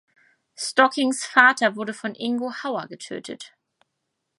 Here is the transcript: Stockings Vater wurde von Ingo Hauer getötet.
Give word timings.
Stockings 0.55 1.23
Vater 1.27 1.75
wurde 1.75 1.93
von 1.93 2.15
Ingo 2.15 2.51
Hauer 2.63 2.87
getötet. 2.87 3.53